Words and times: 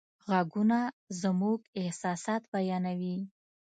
غږونه 0.31 0.79
زموږ 1.21 1.59
احساسات 1.81 2.43
بیانوي. 2.53 3.17